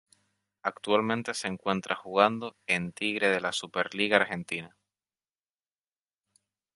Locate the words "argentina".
4.17-4.75